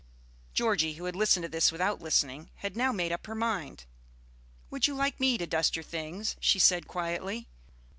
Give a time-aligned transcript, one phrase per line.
[0.55, 3.85] Georgie, who had listened to this without listening, had now made up her mind.
[4.71, 7.47] "Would you like me to dust your things?" she said quietly.